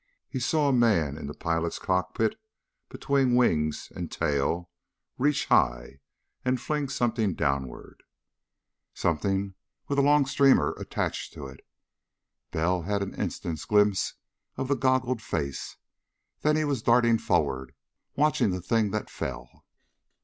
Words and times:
He 0.27 0.39
saw 0.39 0.67
a 0.67 0.73
man 0.73 1.15
in 1.15 1.27
the 1.27 1.33
pilot's 1.35 1.77
cockpit 1.77 2.33
between 2.89 3.35
wings 3.35 3.91
and 3.95 4.11
tail 4.11 4.71
reach 5.19 5.45
high 5.45 5.99
and 6.43 6.59
fling 6.59 6.89
something 6.89 7.35
downward, 7.35 8.01
something 8.95 9.53
with 9.87 9.99
a 9.99 10.01
long 10.01 10.25
streamer 10.25 10.71
attached 10.79 11.33
to 11.33 11.45
it. 11.45 11.59
Bell 12.49 12.81
had 12.81 13.03
an 13.03 13.13
instant's 13.13 13.65
glimpse 13.65 14.15
of 14.57 14.69
the 14.69 14.75
goggled 14.75 15.21
face. 15.21 15.77
Then 16.41 16.55
he 16.55 16.63
was 16.65 16.81
darting 16.81 17.19
forward, 17.19 17.75
watching 18.15 18.49
the 18.49 18.59
thing 18.59 18.89
that 18.89 19.07
fell. 19.07 19.67